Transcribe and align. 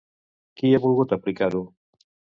Qui 0.61 0.71
ha 0.77 0.81
volgut 0.87 1.13
aplicar-ho? 1.19 1.65